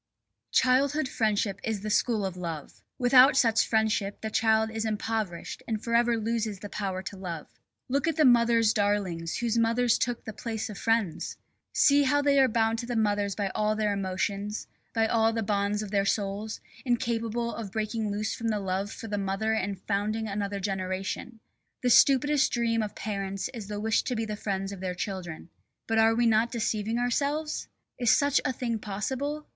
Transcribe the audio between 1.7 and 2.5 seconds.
the school of